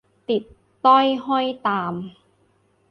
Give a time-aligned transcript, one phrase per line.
[0.29, 0.43] ติด
[0.85, 1.93] ต้อยห้อยตาม